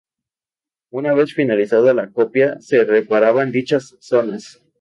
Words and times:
Una 0.91 1.13
vez 1.13 1.35
finalizada 1.35 1.93
la 1.93 2.09
copia, 2.09 2.59
se 2.59 2.83
reparaban 2.85 3.51
dichas 3.51 3.97
zonas. 3.99 4.59